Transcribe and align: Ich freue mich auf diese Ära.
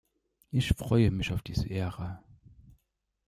Ich 0.49 0.69
freue 0.69 1.11
mich 1.11 1.31
auf 1.31 1.43
diese 1.43 1.69
Ära. 1.69 2.23